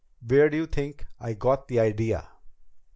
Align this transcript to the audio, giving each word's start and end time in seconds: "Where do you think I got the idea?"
"Where 0.27 0.49
do 0.49 0.57
you 0.57 0.65
think 0.65 1.05
I 1.19 1.33
got 1.33 1.67
the 1.67 1.79
idea?" 1.79 2.27